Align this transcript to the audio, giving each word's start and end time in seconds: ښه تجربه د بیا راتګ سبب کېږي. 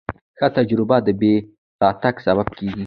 ښه 0.37 0.47
تجربه 0.57 0.97
د 1.05 1.09
بیا 1.19 1.35
راتګ 1.81 2.15
سبب 2.25 2.47
کېږي. 2.57 2.79